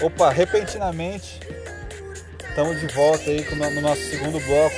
[0.00, 1.40] Opa, repentinamente
[2.48, 4.76] estamos de volta aí no nosso segundo bloco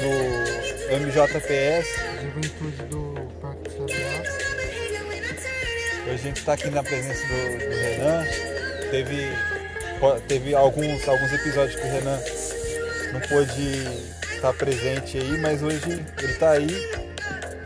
[0.00, 1.88] do MJPS.
[2.22, 4.22] Juventude do Parque Sabiá.
[6.04, 8.24] Hoje a gente está aqui na presença do, do, Renan.
[8.90, 9.28] Teve,
[10.26, 12.18] teve alguns, alguns episódios que o Renan
[13.12, 16.66] não pôde estar presente aí, mas hoje ele está aí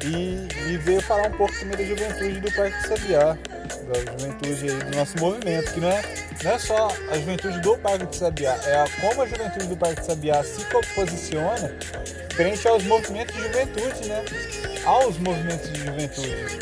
[0.05, 3.39] e, e veio falar um pouco também da juventude do Parque Sabiá
[3.87, 6.03] da juventude aí, do nosso movimento, que não é,
[6.43, 9.77] não é só a juventude do Parque de Sabiá, é a, como a juventude do
[9.77, 11.73] Parque de Sabiá se posiciona
[12.35, 14.25] frente aos movimentos de juventude, né?
[14.85, 16.59] Aos movimentos de juventude,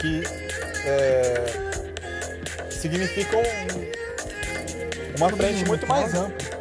[0.00, 0.22] que
[0.86, 1.44] é,
[2.70, 3.42] significam
[5.16, 6.54] uma frente muito mais ampla.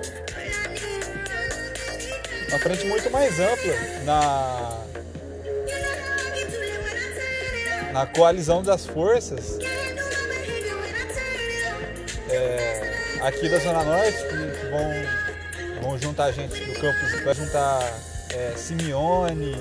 [2.49, 3.73] Uma frente muito mais ampla
[4.05, 4.83] na,
[7.91, 9.58] na coalizão das forças
[12.34, 17.80] é, aqui da Zona Norte que, que, vão, vão juntar gente do campus, vai juntar
[18.34, 19.56] é, Simeone,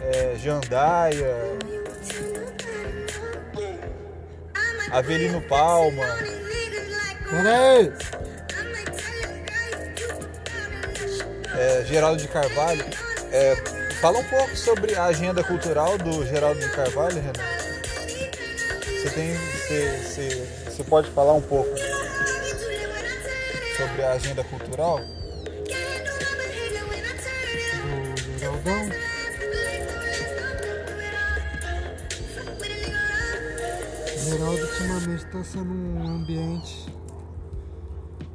[0.00, 1.36] é, Jandaia,
[4.90, 6.06] Avelino Palma.
[7.30, 7.92] Peraí!
[11.56, 12.84] É, Geraldo de Carvalho.
[13.30, 13.56] É,
[14.00, 17.32] fala um pouco sobre a agenda cultural do Geraldo de Carvalho, Renan.
[19.02, 19.61] Você tem.
[19.72, 21.70] Você, pode falar um pouco
[23.76, 25.00] sobre a agenda cultural?
[27.78, 28.90] Do Geraldão?
[34.18, 36.86] Geraldo ultimamente está sendo um ambiente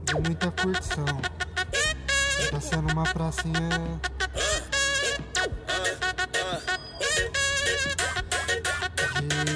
[0.06, 1.06] de muita curtição.
[2.40, 4.02] Está sendo uma pracinha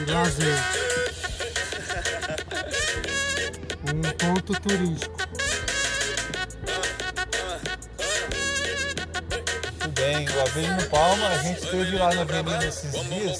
[0.06, 0.81] de lazer.
[4.22, 5.18] Ponto turístico.
[9.80, 13.40] Tudo bem, o Avelino Palma, a gente esteve lá na Avelino esses dias.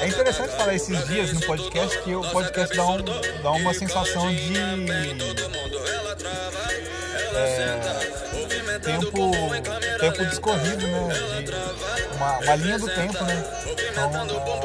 [0.00, 3.02] É, é, interessante falar esses dias no podcast, que o podcast dá, um,
[3.42, 4.54] dá uma sensação de.
[7.36, 8.04] É,
[8.80, 9.30] tempo,
[10.00, 11.08] tempo discorrido, né?
[11.42, 13.44] De uma, uma linha do tempo, né?
[13.90, 14.10] Então,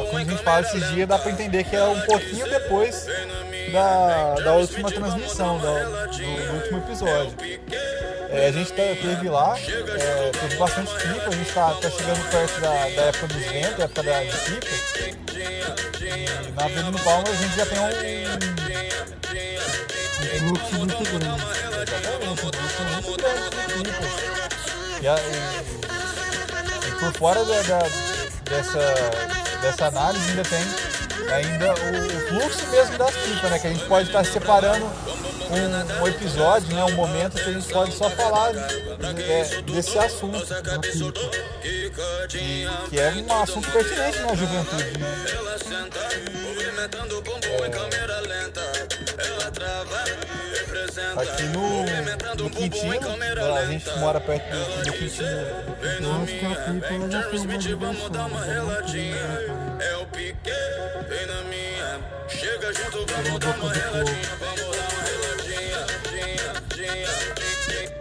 [0.09, 3.06] quando a gente fala esses dias, dá para entender que é um pouquinho depois
[3.69, 7.34] da, da última transmissão, da, do, do, último episódio.
[8.30, 12.29] É, a gente tá, teve lá, é, teve bastante pipa, a gente está tá chegando
[12.29, 14.68] perto da, da, época dos ventos, época da, de pipa.
[16.02, 17.88] E na Avenida Palma a gente já tem um,
[20.35, 21.41] um fluxo muito grande.
[21.81, 24.13] Exatamente, um fluxo muito grande de pipas.
[25.02, 27.79] E, a, e, e por fora da, da
[28.50, 28.79] dessa,
[29.62, 30.88] dessa análise ainda tem
[31.31, 33.59] ainda o, o fluxo mesmo das pipas, né?
[33.59, 36.84] Que a gente pode estar separando um, um, episódio, né?
[36.85, 40.38] um momento que a gente pode só falar é, desse assunto.
[41.63, 41.90] E,
[42.90, 45.09] que é um assunto pertinente na juventude, né?
[51.17, 53.00] Aqui no, no Quintino,
[53.56, 55.28] a gente mora perto do, do Quintino.
[56.00, 58.09] Eu acho que a pipa ela já foi uma diversão,
[59.79, 60.51] é o pique,
[61.07, 62.00] vem na minha.
[62.28, 65.85] Chega junto, vamos dar uma reladinha, vamos dar uma reladinha.
[66.09, 67.13] Dinha, dinha,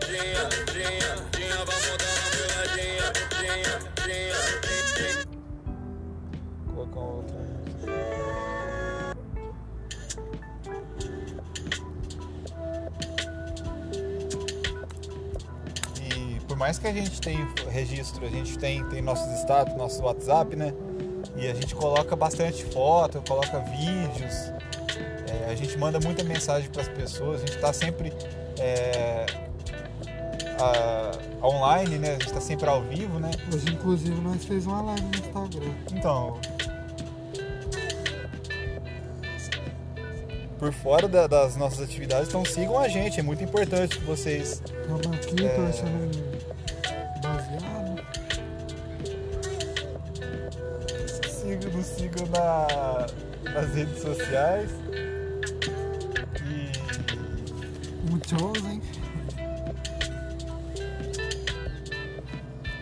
[0.07, 3.09] dinha, dinha, dinha, vamos dar uma reladinha.
[3.39, 4.41] Dinha, dinha,
[4.97, 5.25] dinha.
[6.75, 7.39] Colocar outra.
[16.03, 20.03] E por mais que a gente tenha registro, a gente tem, tem nossos status, nosso
[20.03, 20.75] WhatsApp, né?
[21.39, 24.35] E a gente coloca bastante foto, coloca vídeos,
[25.29, 28.13] é, a gente manda muita mensagem para as pessoas, a gente está sempre
[28.59, 29.25] é,
[30.61, 32.09] a, online, né?
[32.09, 33.31] A gente está sempre ao vivo, né?
[33.55, 35.75] Hoje, inclusive, nós fez uma live no Instagram.
[35.93, 36.41] Então,
[40.59, 44.61] por fora da, das nossas atividades, então sigam a gente, é muito importante que vocês.
[44.81, 45.49] Estamos aqui, é...
[45.51, 46.28] tô achando
[51.99, 54.71] sigam, na, nas redes sociais.
[56.47, 58.09] E.
[58.09, 58.35] Muito
[58.69, 58.81] hein?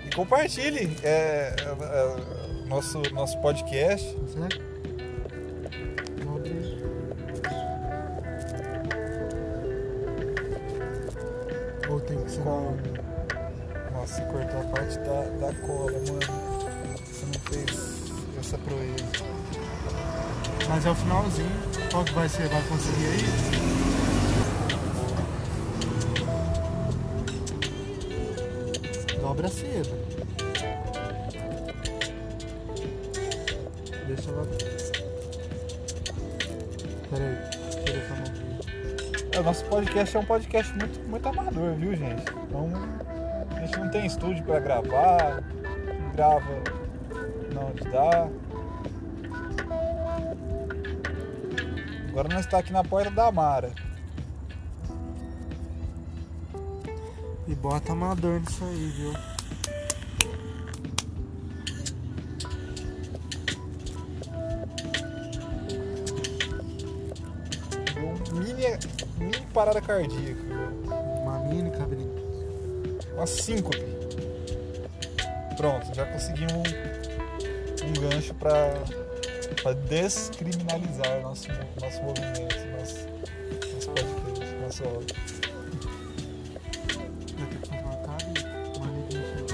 [0.06, 4.06] E compartilhe é, é, é, nosso, nosso podcast.
[4.28, 4.66] Certo?
[11.88, 12.42] Ou tem que ser.
[12.42, 12.76] Com...
[13.92, 16.56] Nossa, cortou a parte da, da cola, mano.
[17.06, 17.95] Você não fez
[18.46, 19.04] essa proeza.
[20.69, 21.50] Mas é o finalzinho.
[21.90, 22.48] Qual que vai ser?
[22.48, 23.19] Vai conseguir aí?
[29.20, 30.06] Dobra cedo.
[34.06, 34.46] Deixa ela.
[37.10, 37.84] Pera aí.
[37.84, 39.37] Telefone aqui.
[39.37, 42.22] É, O nosso podcast é um podcast muito, muito amador, viu, gente?
[42.48, 42.70] Então,
[43.56, 45.43] a gente não tem estúdio pra gravar,
[46.14, 46.75] grava
[47.90, 48.28] dá.
[52.08, 53.72] Agora nós está aqui na porta da Amara.
[57.46, 59.12] E bota amador nisso aí, viu?
[67.98, 68.64] Um mini,
[69.18, 70.40] mini parada cardíaca.
[71.22, 72.14] Uma mini cabelinho.
[73.14, 73.84] Uma síncope.
[75.56, 76.68] Pronto, já conseguimos
[77.86, 81.48] um, gancho para descriminalizar nosso,
[81.80, 83.06] nosso movimento, nosso,
[84.62, 85.06] nosso podcast,
[88.90, 89.46] neguinha chegou.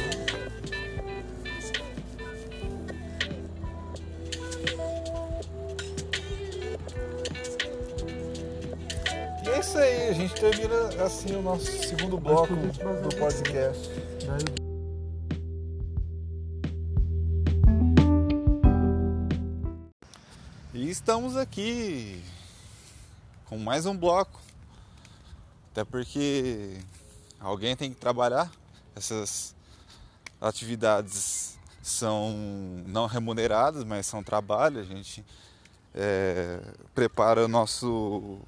[9.45, 13.91] E é isso aí, a gente termina assim o nosso segundo bloco do podcast.
[20.83, 22.21] E estamos aqui
[23.45, 24.41] com mais um bloco.
[25.71, 26.77] Até porque
[27.39, 28.51] alguém tem que trabalhar.
[28.97, 29.55] Essas
[30.41, 32.37] atividades são
[32.85, 34.81] não remuneradas, mas são trabalho.
[34.81, 35.25] A gente
[35.95, 36.61] é,
[36.93, 38.41] prepara o nosso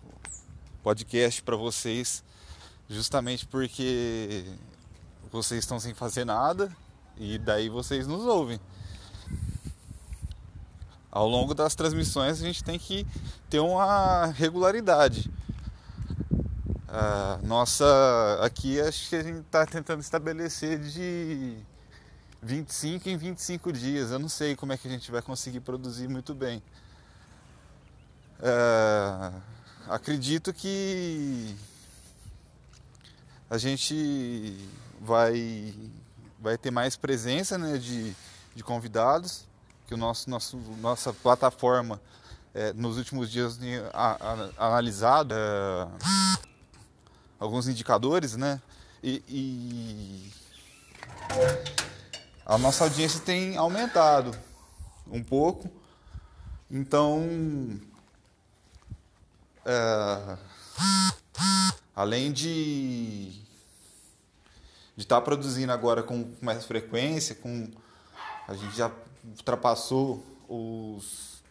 [0.82, 2.25] podcast para vocês
[2.88, 4.44] justamente porque
[5.31, 6.76] vocês estão sem fazer nada
[7.16, 8.58] e daí vocês nos ouvem
[11.14, 13.06] ao longo das transmissões a gente tem que
[13.49, 15.31] ter uma regularidade.
[17.44, 21.56] Nossa aqui acho que a gente está tentando estabelecer de
[22.43, 24.11] 25 em 25 dias.
[24.11, 26.62] Eu não sei como é que a gente vai conseguir produzir muito bem.
[28.40, 29.32] É,
[29.88, 31.55] acredito que
[33.49, 34.69] a gente
[35.00, 35.75] vai,
[36.40, 38.14] vai ter mais presença né, de,
[38.55, 39.46] de convidados
[39.86, 42.00] que o nosso, nosso nossa plataforma
[42.54, 43.75] é, nos últimos dias tem
[44.56, 45.88] analisado é,
[47.38, 48.60] alguns indicadores, né?
[49.02, 50.32] E, e
[52.46, 54.36] a nossa audiência tem aumentado
[55.10, 55.70] um pouco.
[56.70, 57.78] Então,
[59.66, 60.38] é,
[61.94, 63.44] além de
[64.96, 67.69] de estar produzindo agora com mais frequência, com
[68.46, 68.90] a gente já
[69.25, 71.43] ultrapassou os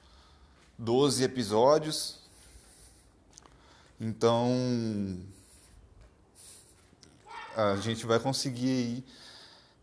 [0.78, 2.20] 12 episódios.
[4.00, 4.52] Então
[7.56, 9.06] a gente vai conseguir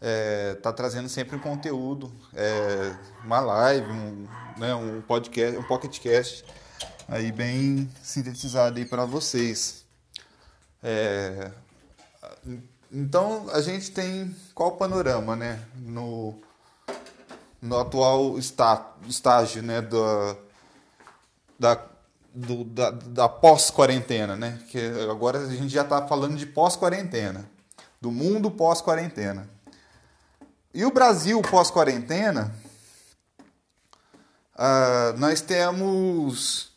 [0.01, 4.27] é, tá trazendo sempre um conteúdo, é, uma live, um,
[4.57, 6.45] né, um podcast, um pocketcast
[7.07, 9.85] aí bem sintetizado aí para vocês.
[10.83, 11.51] É,
[12.91, 16.41] então a gente tem qual o panorama, né, no
[17.61, 20.37] no atual está, estágio né, da,
[21.59, 21.85] da,
[22.35, 24.62] do- da, da pós-quarentena, né?
[24.71, 24.79] Que
[25.11, 27.45] agora a gente já está falando de pós-quarentena,
[28.00, 29.49] do mundo pós-quarentena.
[30.73, 32.55] E o Brasil pós-quarentena,
[34.57, 36.71] ah, nós temos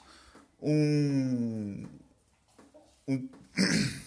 [0.61, 1.85] um,
[3.07, 3.29] um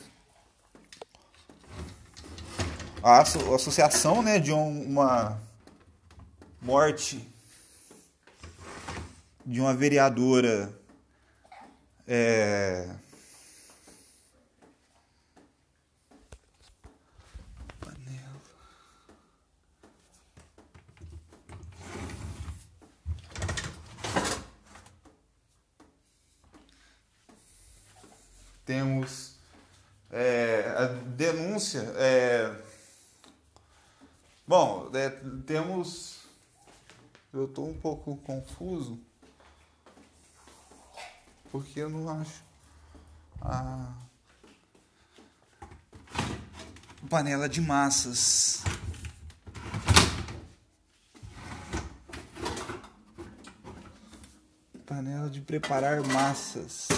[3.03, 5.39] a asso- associação né, de um- uma
[6.67, 7.25] morte
[9.45, 10.77] de uma vereadora
[12.05, 12.91] é,
[28.65, 29.37] temos
[30.11, 32.53] é, a denúncia é,
[34.45, 35.11] bom é,
[35.47, 36.26] temos
[37.33, 38.99] eu estou um pouco confuso
[41.51, 42.43] porque eu não acho
[43.41, 43.93] a
[47.09, 48.63] panela de massas.
[54.85, 56.89] Panela de preparar massas.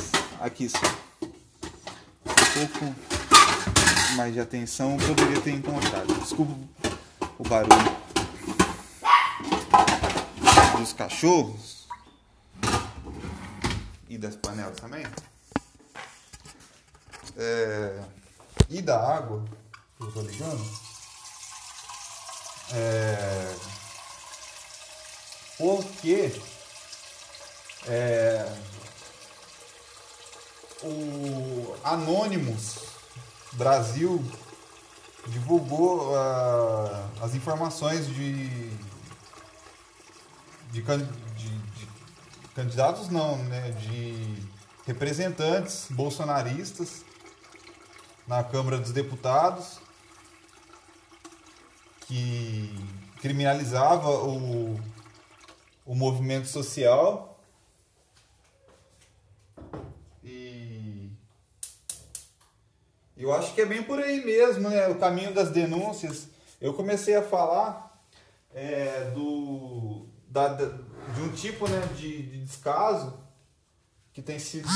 [0.40, 0.88] Aqui está.
[1.22, 2.94] Um pouco
[4.16, 6.14] mais de atenção eu poderia ter encontrado.
[6.20, 6.52] Desculpa
[7.38, 8.07] o barulho
[10.78, 11.88] dos cachorros.
[14.08, 15.04] e das panelas também.
[17.36, 18.02] É,
[18.70, 19.44] e da água,
[19.96, 20.64] que eu tô ligando.
[22.72, 23.54] É,
[25.58, 26.40] porque
[27.86, 28.56] é,
[30.82, 32.78] o Anonymous
[33.52, 34.24] Brasil
[35.26, 38.70] divulgou ah, as informações de,
[40.70, 41.88] de, de- de
[42.54, 44.42] candidatos não, né, de
[44.86, 47.04] representantes bolsonaristas
[48.26, 49.78] na Câmara dos Deputados
[52.06, 52.74] que
[53.20, 54.80] criminalizava o,
[55.84, 57.38] o movimento social
[60.24, 61.10] e
[63.16, 64.86] eu acho que é bem por aí mesmo, né?
[64.88, 66.28] O caminho das denúncias.
[66.60, 68.00] Eu comecei a falar
[68.54, 70.66] é, do, da, da-
[71.14, 73.18] de um tipo né, de, de descaso
[74.12, 74.68] que tem sido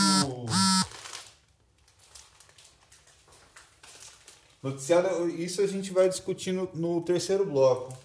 [4.62, 5.28] noticiado.
[5.28, 7.96] Isso a gente vai discutir no, no terceiro bloco.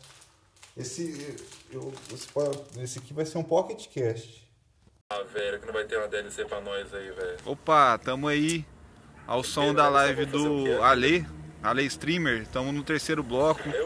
[0.76, 1.36] Esse,
[1.72, 2.28] eu, esse,
[2.82, 4.48] esse aqui vai ser um pocket cast.
[5.10, 7.38] Ah, velho, que não vai ter uma DLC pra nós aí, velho.
[7.46, 8.66] Opa, tamo aí
[9.26, 11.26] ao som da live do Ale,
[11.64, 12.46] Ale Streamer.
[12.48, 13.62] Tamo no terceiro bloco.
[13.70, 13.84] É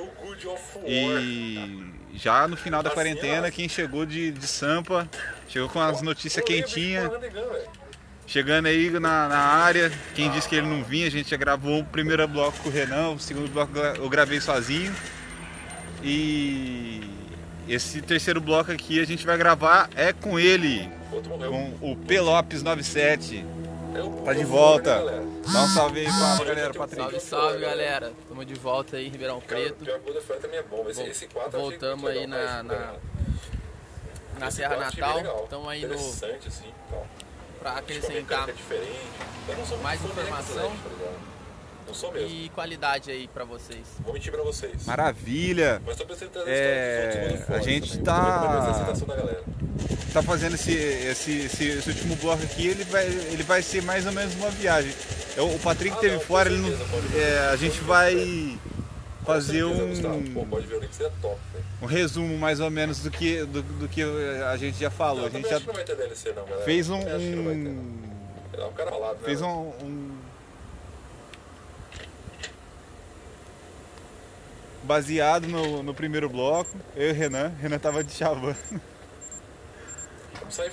[0.85, 5.09] E já no final da quarentena, quem chegou de, de Sampa,
[5.47, 7.09] chegou com as notícias quentinhas,
[8.27, 9.91] chegando aí na, na área.
[10.13, 12.71] Quem disse que ele não vinha, a gente já gravou o primeiro bloco com o
[12.71, 14.93] Renan, o segundo bloco eu gravei sozinho.
[16.03, 17.01] E
[17.67, 22.63] esse terceiro bloco aqui a gente vai gravar é com ele, com o P Lopes
[22.63, 23.45] 97.
[24.23, 25.03] Tá de volta.
[25.51, 27.01] Dá um salve aí pra galera, Patrick.
[27.01, 28.13] Salve, salve galera.
[28.27, 29.85] Tamo de volta aí em Ribeirão Preto.
[29.89, 30.87] É bom.
[30.89, 32.93] Esse, esse 4 eu achei Voltamos aí na, na,
[34.39, 35.43] na Serra Natal.
[35.43, 36.73] Estamos aí no, assim.
[37.59, 38.47] Pra acrescentar
[39.81, 40.71] mais informação.
[41.91, 42.29] Não sou mesmo.
[42.29, 43.81] e qualidade aí pra vocês.
[43.99, 44.85] Vou mentir pra vocês.
[44.85, 45.81] Maravilha!
[45.85, 48.03] Mas tô apresentando É, a gente também.
[48.05, 49.43] tá-
[50.13, 54.05] tá fazendo esse, esse, esse, esse último bloco aqui, ele vai, ele vai ser mais
[54.05, 54.93] ou menos uma viagem.
[55.35, 57.21] Eu- o Patrick Ah, teve não, fora, ele não, certeza, pode ver.
[57.21, 58.57] é, a gente vai
[59.25, 60.21] fazer certeza, Gustavo.
[60.33, 61.65] Pô, um, pode ver o link, seria top, velho.
[61.81, 65.21] um resumo mais ou menos do que, do, do que a gente já falou.
[65.23, 66.63] Eu A gente já acho que não vai ter DLC não, galera.
[66.65, 67.51] fez um, não ter, não.
[67.71, 68.01] um
[68.53, 69.21] É um cara falado, né?
[69.25, 70.10] fez um, um
[74.83, 76.69] baseado no, no primeiro bloco.
[76.95, 78.55] Eu e o Renan, Renan tava de chavão.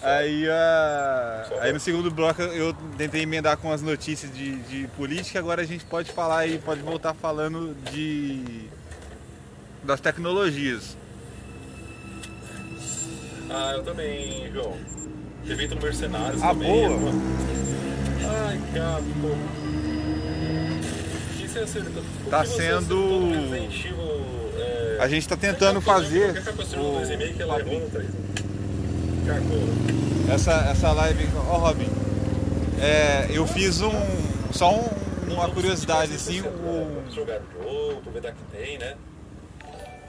[0.02, 1.48] Aí, a...
[1.60, 5.64] aí no segundo bloco eu tentei emendar com as notícias de, de política, agora a
[5.64, 8.68] gente pode falar aí, pode voltar falando de
[9.84, 10.96] das tecnologias.
[13.48, 14.76] Ah, eu também, João.
[15.46, 16.88] Evita mercenários Ah, também.
[16.88, 17.12] boa.
[18.48, 19.67] Ai, cara, pô.
[22.30, 23.96] Tá sendo- no Resident Evil,
[24.58, 24.96] é...
[25.00, 27.80] A gente tá tentando Qualquer fazer coisa que eu o- no 2,5 que ela errou
[27.80, 28.08] no 3.
[29.26, 30.34] Cagou.
[30.34, 31.28] essa, essa live.
[31.48, 31.88] Ó, Robin,
[32.80, 33.92] é, eu fiz um.
[34.52, 36.42] Só um- uma curiosidade assim.
[36.42, 38.94] Pra O, jogar jogo, aproveitar que tem, né?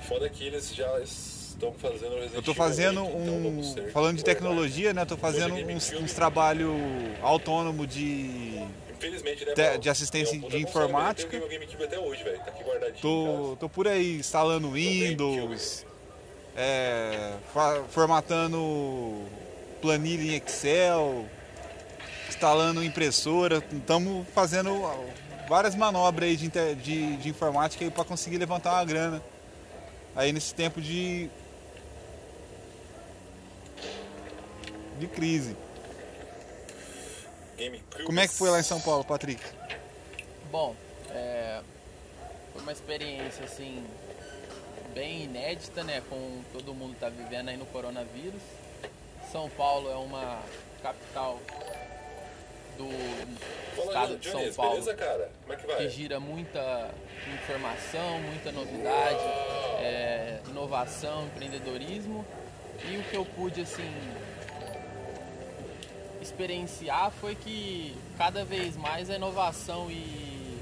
[0.08, 3.92] Foda que eles já estão fazendo eu tô fazendo 8, então um.
[3.92, 5.04] Falando de tecnologia, né?
[5.06, 6.74] Tô fazendo é uns, uns trabalho
[7.22, 8.62] autônomo de.
[9.00, 9.80] Infelizmente, né, de- Paulo?
[9.80, 11.36] de assistência É um de informática.
[11.36, 12.38] Eu tenho meu GameCube até hoje, velho.
[12.40, 13.00] Tá aqui guardadinho.
[13.02, 15.86] Tô, tô por aí instalando Windows,
[16.56, 17.34] é,
[17.90, 19.24] formatando
[19.82, 21.26] planilha em Excel,
[22.28, 23.64] instalando impressora.
[23.72, 24.82] Estamos fazendo
[25.48, 29.24] várias manobras aí de, de, de informática para conseguir levantar uma grana.
[30.14, 31.30] Aí nesse tempo de.
[35.00, 35.56] de crise.
[37.60, 38.04] GameCube.
[38.06, 39.44] Como é que foi lá em São Paulo, Patrick?
[40.52, 40.76] Bom,
[41.12, 41.62] é,
[42.54, 43.86] foi uma experiência assim
[44.94, 46.02] bem inédita, né?
[46.10, 48.42] Com todo mundo tá vivendo aí no coronavírus.
[49.32, 50.42] São Paulo é uma
[50.82, 51.40] capital
[52.78, 52.90] do
[53.76, 55.30] Fala, estado de São Jones, Paulo beleza, cara?
[55.42, 55.78] Como é que vai?
[55.78, 56.90] que gira muita
[57.34, 59.24] informação, muita novidade,
[59.82, 62.26] é, inovação, empreendedorismo.
[62.90, 63.92] E o que eu pude assim
[66.30, 70.58] experienciar foi que cada vez mais a inovação e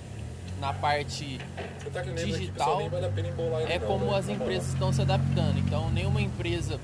[0.59, 1.39] na parte
[1.93, 3.05] tá que aqui, digital vale
[3.71, 4.15] é não, como velho.
[4.15, 4.41] as moral.
[4.41, 5.59] empresas estão se adaptando.
[5.59, 6.79] Então, nenhuma empresa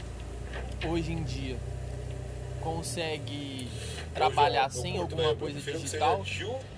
[0.86, 1.58] hoje em dia
[2.62, 3.68] consegue
[4.14, 6.24] trabalhar Eu sem curto, alguma velho, eu coisa que digital.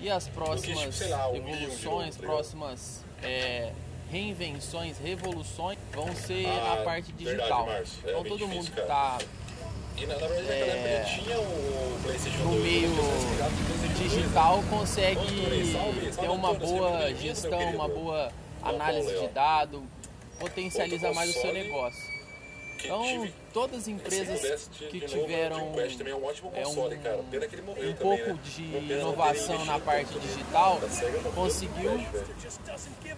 [0.00, 2.34] E as próximas tipo, sei lá, evoluções, tá ligado?
[2.34, 3.72] próximas é,
[4.10, 7.66] reinvenções, revoluções vão ser Ah, na parte verdade, digital.
[7.66, 7.98] Márcio.
[8.04, 9.18] É então todo difícil, mundo que está
[9.96, 12.94] E na, na verdade, naquela época É, ele tinha o PlayStation no 2, meio ele
[12.94, 14.68] tinha ligado no PlayStation 2, digital né?
[14.70, 19.82] consegue ter uma boa gestão, uma boa Bom, análise de dados,
[20.38, 22.16] potencializa mais o seu negócio.
[22.78, 25.72] Então, todas as se empresas que tiveram
[26.54, 28.38] é um é, pouco né?
[28.44, 31.92] de inovação na parte digital, SEGA morreu conseguiu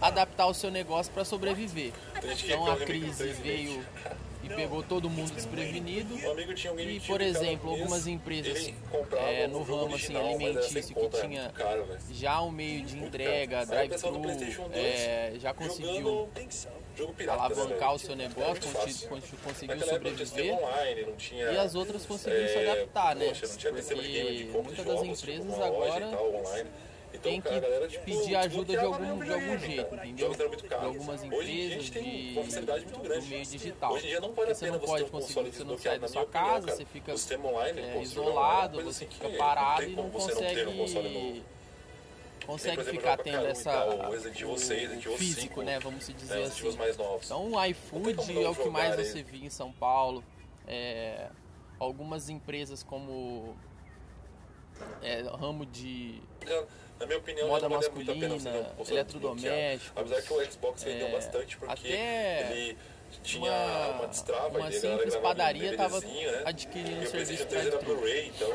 [0.00, 1.92] adaptar o seu negócio para sobreviver.
[2.44, 3.85] Então a crise veio
[4.49, 4.59] meses.
[4.59, 6.14] e pegou todo mundo desprevenido.
[6.78, 8.73] E, por exemplo, algumas empresas
[9.17, 11.52] é, no ramo assim, alimentício que tinha
[12.11, 16.28] já o meio de entrega, drive-thru, PlayStation 2 é, já conseguiu
[17.28, 18.71] alavancar né, o seu negócio,
[19.45, 20.59] conseguiu sobreviver.
[21.31, 23.33] E as outras conseguiram se é, adaptar, né?
[23.33, 26.19] Porque muitas das tipo, empresas agora
[27.12, 30.07] Então, tem que tipo, pedir ajuda de algum, de algum jeito, cara.
[30.07, 30.35] entendeu?
[30.35, 32.00] De algumas empresas de,
[32.85, 33.93] do meio digital.
[33.95, 36.69] Hoje em dia não vale você não pode conseguir, você não sai da sua casa,
[36.69, 41.43] você fica é, isolado, você assim fica parado e não consegue
[42.49, 45.79] consegue exemplo, ficar tendo essa tal, o Resident Evil 6, Resident Evil físico, 5, né?
[45.81, 46.67] Vamos se dizer né, assim.
[47.23, 50.25] Então o iFood é o que mais você vê em São Paulo.
[50.67, 51.29] É,
[51.79, 53.55] algumas empresas como
[55.03, 56.23] é, ramo de
[56.99, 59.81] Na minha opinião, Moda vale masculina, eletrodomésticos, desbloqueado.
[59.97, 62.78] Apesar que o Xbox vendeu é, bastante, porque até ele
[63.23, 66.43] tinha uma- uma, destrava, uma galera simples padaria tava DVDzinho, né?
[66.45, 67.95] adquirindo E o serviço PlayStation 3 era drive-thru.
[67.97, 68.52] Blu-ray, então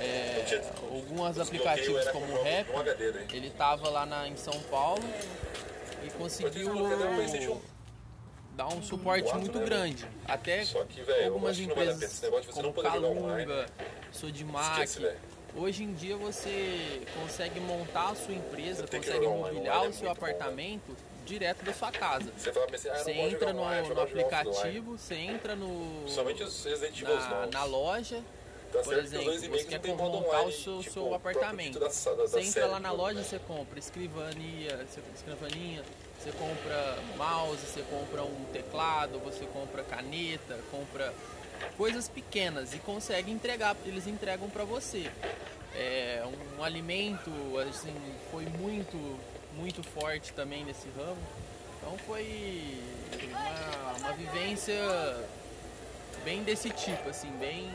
[0.00, 2.66] É, alguns os aplicativos como com o Rap,
[3.12, 3.26] daí.
[3.32, 5.04] ele tava lá na, em São Paulo
[6.04, 7.62] e conseguiu
[8.56, 10.06] dar um suporte quatro, muito né, grande.
[10.26, 11.96] Até Só que, eu algumas acho que não vale a pena.
[11.96, 13.66] empresas Esse negócio de você como Calunga,
[14.12, 15.06] Sodimac.
[15.56, 20.96] Hoje em dia você consegue montar a sua empresa, que consegue mobiliar o seu apartamento
[21.24, 22.30] direto da sua casa.
[22.36, 26.04] Você fala assim, ah, Você entra no, online, no aplicativo, você entra no
[27.02, 28.22] na, na loja,
[28.72, 31.78] Tá por que exemplo, dois você quer montar online, o seu, tipo, seu apartamento.
[31.78, 33.24] da- da- da você entra série lá na loja, né?
[33.24, 35.82] você compra escrivania, você, escrivaninha,
[36.18, 41.14] você compra mouse, você compra um teclado, você compra caneta, compra
[41.76, 45.10] coisas pequenas e consegue entregar, eles entregam para você.
[45.74, 47.30] É, um, um alimento,
[47.68, 47.94] assim,
[48.30, 49.18] foi muito,
[49.56, 51.18] muito forte também nesse ramo.
[51.78, 52.78] Então foi
[53.28, 54.74] uma, uma vivência
[56.24, 57.70] bem desse tipo, assim, bem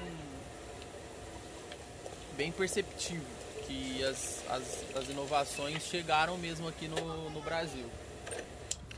[2.36, 7.86] bem perceptível que as, as, as inovações chegaram mesmo aqui no, no Brasil.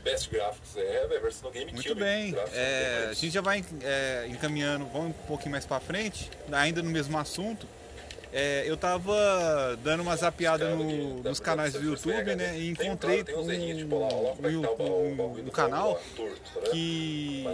[0.02, 1.74] Best Graphics, é, velho, versão no GameCube.
[1.74, 2.34] Muito bem.
[2.54, 6.90] É, a gente já vai é, encaminhando, vamos um pouquinho mais pra frente, ainda no
[6.90, 7.66] mesmo assunto.
[8.34, 12.58] É, eu tava dando uma zapeada Cara, no- nos pra canais do YouTube, pegar, né?
[12.58, 16.00] E encontrei um, um- tá um- do um canal tá
[16.62, 16.70] vendo?
[16.70, 17.44] que,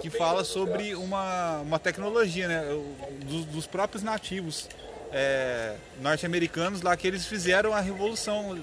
[0.00, 2.64] que fala sobre uma, uma tecnologia, né?
[3.26, 4.66] Dos, dos próprios nativos
[5.12, 8.58] é, norte-americanos lá que eles fizeram a revolução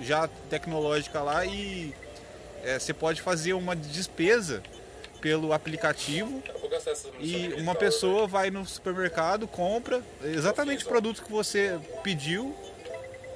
[0.00, 1.94] já tecnológica lá e
[2.62, 4.62] é, você pode fazer uma despesa
[5.20, 6.42] pelo aplicativo
[7.20, 7.78] e uma né?
[7.78, 12.54] pessoa vai no supermercado, compra exatamente o produto que você pediu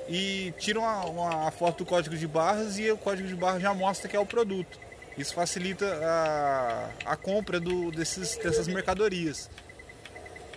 [0.09, 3.73] e tira uma, uma foto do código de barras e o código de barras já
[3.73, 4.79] mostra que é o produto.
[5.17, 9.49] Isso facilita a, a compra do, desses, dessas mercadorias.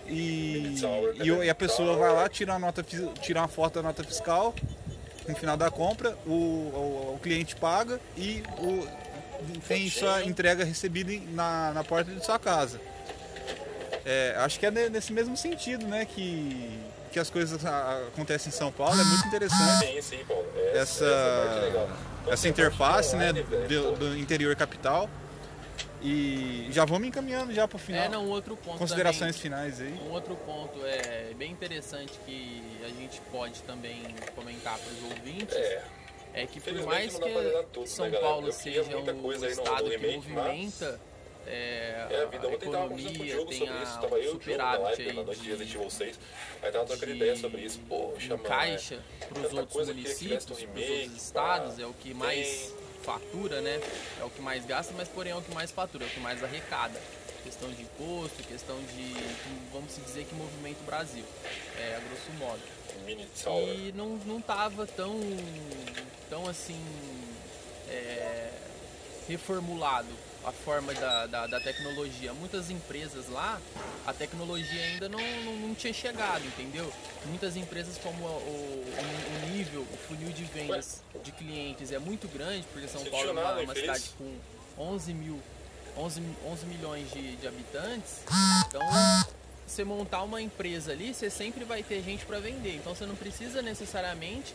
[0.06, 0.74] E,
[1.22, 4.54] e, a pessoa vai lá, tira nota, tira uma foto da nota fiscal,
[5.30, 8.86] no final da compra, o, o, o cliente paga e o,
[9.66, 12.80] tem sua entrega recebida na, na porta de sua casa.
[14.04, 16.80] É, acho que é ne- nesse mesmo sentido né, que,
[17.12, 20.18] que as coisas acontecem em São Paulo, é muito interessante Sim, sim.
[20.72, 21.68] Essa, essa, parte é.
[21.68, 25.08] Então, essa interface né, velho, do, do interior capital.
[26.02, 28.02] E já vamos encaminhando já para o final.
[28.04, 29.92] É, não, outro ponto Considerações também, finais aí.
[29.92, 34.02] Um outro ponto é bem interessante que a gente pode também
[34.34, 35.82] comentar para os ouvintes É,
[36.34, 37.30] é que por mais que
[37.72, 38.18] todos, São né?
[38.18, 41.00] Paulo seja um no- estado no que remake, movimenta
[41.46, 42.46] é, é a vida.
[42.46, 43.92] a Ontem tava conversando com o economia, Diogo tem sobre isso.
[43.92, 45.50] a, Tava eu o e o Diogo na superávit live, aí na noite de de,
[45.50, 46.20] Resident Evil 6.
[46.62, 47.80] Aí tava trocando de- ideia sobre isso.
[47.88, 48.42] Poxa, mano.
[48.44, 51.82] caixa para os outros que que municípios, para os um outros estados, pá.
[51.82, 52.89] é o que mais Tem.
[53.02, 53.80] Fatura, né?
[54.20, 56.20] É o que mais gasta, mas porém é o que mais fatura, é o que
[56.20, 57.00] mais arrecada.
[57.42, 59.14] Questão de imposto, questão de,
[59.72, 61.24] vamos dizer que movimenta o Brasil,
[61.78, 62.60] é, a grosso modo.
[63.66, 65.18] E não, não tava tão,
[66.28, 66.80] tão assim,
[67.88, 68.50] é,
[69.30, 70.08] reformulado
[70.44, 72.32] a forma da, da, da tecnologia.
[72.32, 73.60] Muitas empresas lá,
[74.06, 76.92] a tecnologia ainda não, não, não tinha chegado, entendeu?
[77.26, 82.26] Muitas empresas como o, o, o nível, o funil de vendas de clientes é muito
[82.28, 83.80] grande, porque São Você Paulo é uma, uma infeliz?
[84.02, 85.40] cidade com 11 mil
[85.96, 88.20] 11, mi- 11 milhões de, de habitantes,
[88.68, 88.80] então
[89.66, 92.76] você montar uma empresa ali, você sempre vai ter gente para vender.
[92.76, 94.54] Então você não precisa necessariamente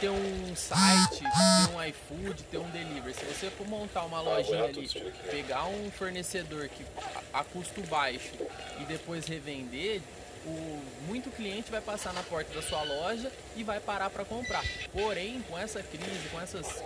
[0.00, 3.14] ter um site, ter um iFood, ter um delivery.
[3.14, 4.88] Se você for montar uma lojinha ali,
[5.30, 6.84] pegar um fornecedor que
[7.32, 8.32] a a custo baixo
[8.80, 10.00] e depois revender,
[10.46, 14.62] o, muito cliente vai passar na porta da sua loja e vai parar para comprar.
[14.92, 16.82] Porém, com essa crise, com essas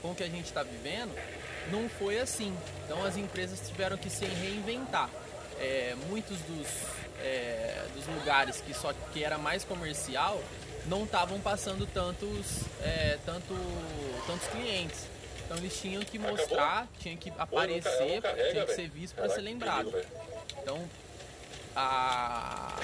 [0.00, 1.14] com o que a gente está vivendo,
[1.70, 2.54] não foi assim.
[2.84, 5.10] Então as empresas tiveram que se reinventar.
[5.60, 6.66] É, muitos dos,
[7.20, 10.42] é, dos lugares que só que era mais comercial
[10.86, 13.54] não estavam passando tantos, é, tanto,
[14.26, 15.06] tantos clientes.
[15.44, 19.92] Então eles tinham que mostrar, tinham que aparecer, tinha que ser visto para ser lembrado.
[20.62, 20.82] Então
[21.76, 22.76] a-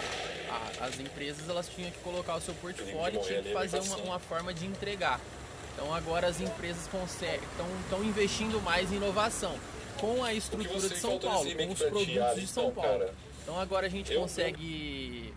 [0.51, 3.97] a- as empresas elas tinham que colocar o seu portfólio e tinham que fazer uma,
[3.99, 5.21] uma forma de entregar.
[5.75, 9.57] Então agora as empresas estão investindo mais em inovação
[9.99, 13.11] com a estrutura de São Paulo, com os produtos de São então, Paulo.
[13.43, 15.33] Então agora a gente consegue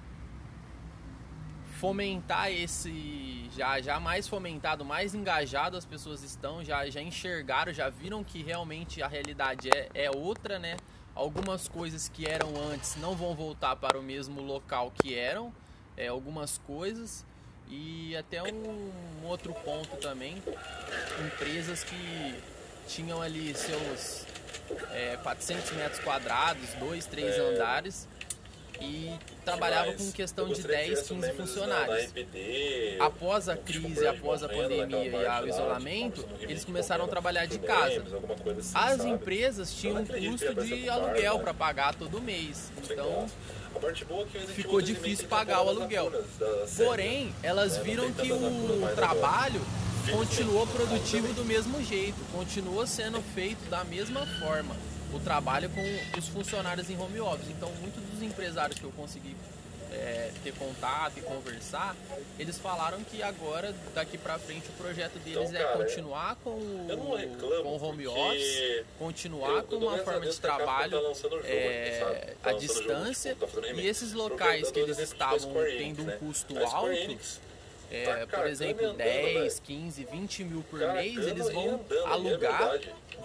[1.83, 7.89] fomentar esse já já mais fomentado, mais engajado as pessoas estão, já já enxergaram, já
[7.89, 10.77] viram que realmente a realidade é, é outra, né?
[11.13, 15.53] Algumas coisas que eram antes não vão voltar para o mesmo local que eram,
[15.97, 17.25] é, algumas coisas
[17.67, 18.91] e até um,
[19.21, 20.41] um outro ponto também,
[21.25, 22.41] empresas que
[22.87, 24.25] tinham ali seus
[24.91, 27.39] é, 400 metros quadrados, dois, três É.
[27.39, 28.07] andares
[28.81, 32.13] e trabalhava com questão de gostaria que 10, tivesse um 15 membros funcionários.
[32.99, 37.07] Após a tipo, crise, após a pandemia e o isolamento, tipo, eles remake começaram a
[37.07, 38.03] trabalhar de casa.
[38.59, 41.59] assim, As empresas tinham um custo de aluguel para né?
[41.59, 42.71] pagar todo mês.
[42.83, 43.29] Então,
[43.75, 46.11] é ficou difícil pagar o aluguel.
[46.67, 47.33] série, porém, né?
[47.43, 49.61] elas É, viram que o trabalho
[50.11, 54.75] continuou produtivo do mesmo jeito, continuou sendo feito da mesma forma.
[55.13, 57.49] O trabalho com os funcionários em home office.
[57.49, 59.35] Então, muitos dos empresários que eu consegui
[59.91, 61.95] é, ter contato e conversar,
[62.39, 66.49] eles falaram que agora, daqui pra frente, o projeto deles Então, é cara, continuar com
[66.49, 70.99] o, reclamo, com o home office, continuar eu- com uma forma de Capcom trabalho tá
[71.07, 72.33] lançando o jogo é?
[72.41, 76.05] Tá à o jogo, distância tipo, tá e esses locais que eles estavam tendo um
[76.05, 76.17] né?
[76.17, 77.17] custo Square alto,
[77.95, 79.61] é, tá por exemplo, e andando, 10, velho.
[79.63, 82.79] 15, 20 mil por Carcando mês, eles vão alugar,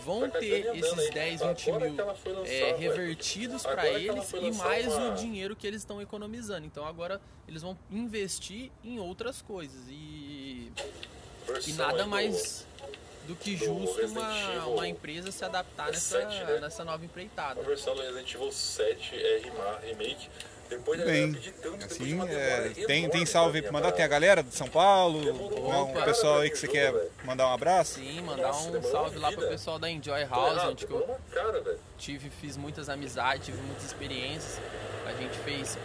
[0.04, 1.11] vão Tá ter esses hein?
[1.12, 6.00] 10, 20 Agora mil é, revertidos para eles e mais o dinheiro que eles estão
[6.02, 6.66] economizando.
[6.66, 10.70] Então agora eles vão investir em outras coisas e,
[11.66, 12.66] e nada mais
[13.26, 16.61] do que justo uma, uma empresa se adaptar nessa, sete, né?
[16.61, 17.61] nessa nova empreitada.
[17.61, 20.28] A versão do Resident Evil 7 é rema- remake.
[20.68, 23.70] Depois Bem, tanto, depois de assim, uma demora é, tem, tem enorme salve aí pra
[23.70, 23.92] pra mandar?
[23.92, 25.24] Tem a galera de São Paulo?
[25.24, 27.94] Demorou, Um cara, pessoal aí que você quer mandar um abraço?
[27.94, 30.92] Sim, mandar Nossa, um salve lá pro pessoal da Enjoy Tô House, errado, onde que
[30.92, 31.18] eu
[31.96, 34.61] tive, fiz muitas amizades, tive muitas experiências.
[35.07, 35.78] A gente fez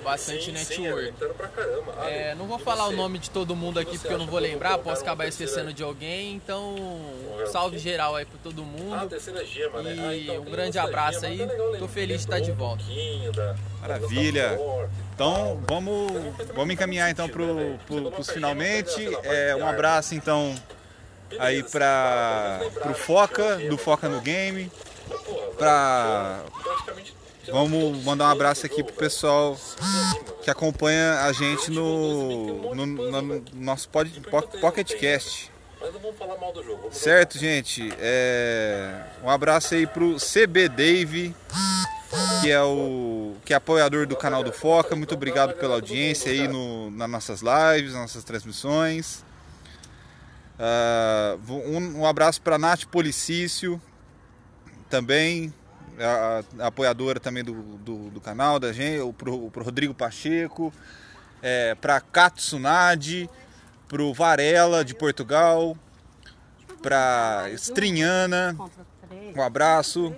[0.00, 1.08] bastante Sim, sim, network.
[1.08, 1.94] é, tentando pra caramba.
[1.98, 2.64] Ah, É, e não vou você?
[2.64, 5.24] falar o nome de todo mundo aqui você porque eu não vou lembrar, posso acabar
[5.24, 5.50] terceira?
[5.52, 8.66] esquecendo de alguém, então o salve geral aí pra todo Ah, a
[8.98, 9.08] mundo.
[9.10, 9.94] terceira gema, né?
[9.94, 11.38] E Ah, então um grande abraço gema, aí.
[11.38, 12.82] tá legal, Tô feliz de estar de um volta.
[12.84, 14.58] pouquinho da- Maravilha.
[15.14, 16.12] Então vamos,
[16.54, 19.08] vamos encaminhar então pro, pro, pros finalmente.
[19.22, 20.54] É, um abraço então
[21.38, 24.70] aí para pro Foca, do Foca no Game.
[25.58, 26.40] Pra,
[27.50, 29.58] vamos mandar um abraço aqui pro pessoal
[30.42, 35.50] que acompanha a gente no, no, no nosso pod, po- Pocket Cast.
[35.80, 36.76] Mas não vamos falar mal do jogo.
[36.82, 37.90] vamos Certo, gente?
[37.98, 41.34] É, um abraço aí pro CB Dave,
[42.42, 44.94] que é o que é apoiador do canal do Foca.
[44.94, 49.24] Muito obrigado pela audiência aí no, nas nossas lives, nas nossas transmissões.
[50.58, 53.80] Ah, um, um abraço para Nath Policício,
[54.90, 55.52] também
[55.98, 60.72] a, a apoiadora também do, do, do canal da gente, pro, pro Rodrigo Pacheco,
[61.42, 63.28] é, para Katsunadi,
[63.88, 65.76] pro Varela de Portugal,
[66.82, 68.56] para Estrinhana,
[69.36, 70.14] um abraço.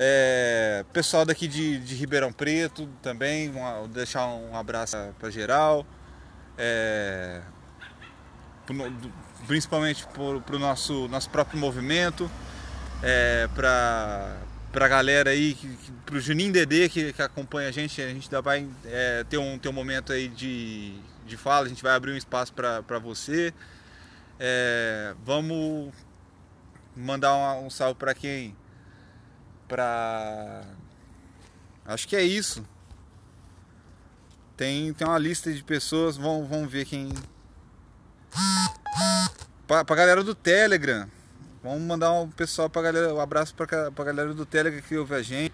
[0.00, 5.84] É, pessoal daqui de, de Ribeirão Preto também, um- deixar um abraço para geral.
[6.56, 7.40] É,
[9.46, 10.06] principalmente
[10.44, 12.30] para o nosso, nosso próprio movimento,
[13.02, 14.36] é, para
[14.74, 18.68] a galera aí, que, pro Juninho Dedê que, que acompanha a gente, a gente vai
[18.84, 20.94] é, ter, um, ter um momento aí de,
[21.26, 23.52] de fala, a gente vai abrir um espaço para você.
[24.38, 25.92] É, vamos
[26.94, 28.56] mandar um, um salve para quem?
[29.66, 30.64] Para.
[31.84, 32.64] Acho que é isso.
[34.56, 37.12] Tem, tem uma lista de pessoas, vamos, vamos ver quem.
[39.66, 41.08] Pra, pra galera do Telegram.
[41.68, 45.14] Vamos mandar um pessoal pra galera, um abraço pra, pra galera do Telegram que ouve
[45.14, 45.52] a gente.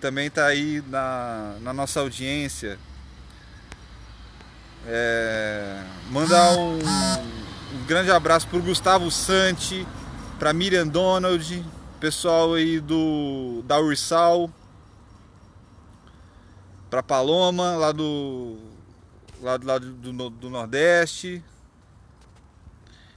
[0.00, 2.78] também está aí na, na nossa audiência.
[4.86, 9.84] É, mandar um, um grande abraço para o Gustavo Santi,
[10.38, 11.64] para Miriam Donald,
[11.98, 14.48] pessoal aí do da Ursal,
[16.88, 18.58] para Paloma, lá do
[19.40, 21.42] lá, lá do, do Nordeste.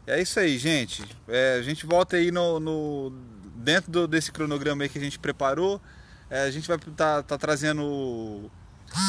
[0.07, 1.03] É isso aí, gente.
[1.27, 3.11] É, a gente volta aí no, no
[3.55, 5.81] dentro do, desse cronograma aí que a gente preparou.
[6.29, 8.51] É, a gente vai estar tá, tá trazendo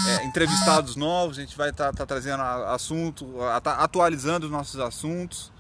[0.09, 3.27] é, entrevistados novos, a gente vai estar tá, tá trazendo assunto,
[3.63, 5.53] tá atualizando os nossos assuntos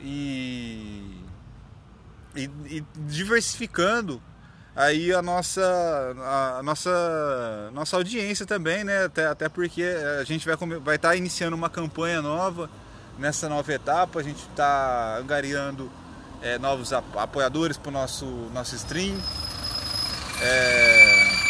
[0.00, 1.20] e,
[2.34, 4.20] e, e diversificando
[4.74, 5.62] aí a nossa,
[6.58, 9.04] a nossa, nossa audiência também, né?
[9.04, 9.84] Até, até porque
[10.20, 12.70] a gente vai estar vai tá iniciando uma campanha nova
[13.18, 15.90] nessa nova etapa, a gente está angariando
[16.42, 19.16] é, novos apoiadores para o nosso, nosso stream.
[20.40, 21.44] É...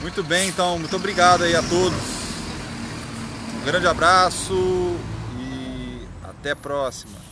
[0.00, 1.98] Muito bem, então, muito obrigado aí a todos.
[3.60, 4.96] Um grande abraço
[5.38, 7.23] e até a próxima.